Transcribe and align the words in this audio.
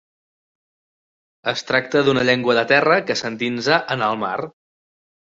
Es 1.51 1.61
tracta 1.71 2.01
d'una 2.07 2.23
llengua 2.29 2.55
de 2.61 2.63
terra 2.71 2.97
que 3.11 3.17
s'endinsa 3.21 3.79
en 3.97 4.07
el 4.09 4.19
mar. 4.23 4.35